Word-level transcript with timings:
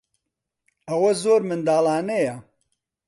ئەوە 0.89 1.11
زۆر 1.23 1.41
منداڵانەیە. 1.49 2.35